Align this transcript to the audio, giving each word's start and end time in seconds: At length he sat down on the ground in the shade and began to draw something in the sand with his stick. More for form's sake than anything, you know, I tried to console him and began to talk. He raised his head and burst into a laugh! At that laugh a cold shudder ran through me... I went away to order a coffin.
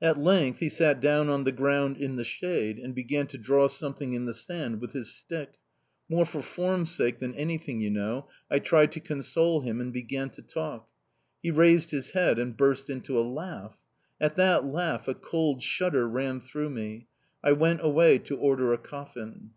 At 0.00 0.16
length 0.18 0.60
he 0.60 0.70
sat 0.70 1.02
down 1.02 1.28
on 1.28 1.44
the 1.44 1.52
ground 1.52 1.98
in 1.98 2.16
the 2.16 2.24
shade 2.24 2.78
and 2.78 2.94
began 2.94 3.26
to 3.26 3.36
draw 3.36 3.68
something 3.68 4.14
in 4.14 4.24
the 4.24 4.32
sand 4.32 4.80
with 4.80 4.92
his 4.92 5.14
stick. 5.14 5.58
More 6.08 6.24
for 6.24 6.40
form's 6.40 6.92
sake 6.92 7.18
than 7.18 7.34
anything, 7.34 7.82
you 7.82 7.90
know, 7.90 8.26
I 8.50 8.58
tried 8.58 8.90
to 8.92 9.00
console 9.00 9.60
him 9.60 9.82
and 9.82 9.92
began 9.92 10.30
to 10.30 10.40
talk. 10.40 10.88
He 11.42 11.50
raised 11.50 11.90
his 11.90 12.12
head 12.12 12.38
and 12.38 12.56
burst 12.56 12.88
into 12.88 13.18
a 13.18 13.20
laugh! 13.28 13.76
At 14.18 14.36
that 14.36 14.64
laugh 14.64 15.08
a 15.08 15.14
cold 15.14 15.62
shudder 15.62 16.08
ran 16.08 16.40
through 16.40 16.70
me... 16.70 17.06
I 17.44 17.52
went 17.52 17.84
away 17.84 18.16
to 18.20 18.34
order 18.38 18.72
a 18.72 18.78
coffin. 18.78 19.50